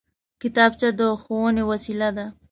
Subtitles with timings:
[0.41, 2.25] کتابچه د ښوونې وسېله ده